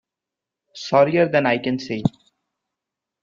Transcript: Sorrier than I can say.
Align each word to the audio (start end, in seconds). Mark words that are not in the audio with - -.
Sorrier 0.73 1.27
than 1.29 1.45
I 1.45 1.59
can 1.59 1.77
say. 1.77 2.01